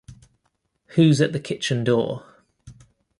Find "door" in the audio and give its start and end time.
1.83-2.25